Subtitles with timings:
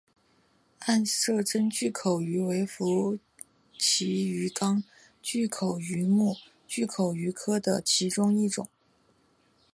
[0.87, 3.19] 暗色真巨口鱼为辐
[3.77, 4.83] 鳍鱼纲
[5.21, 8.67] 巨口鱼目巨口鱼科的其中一种。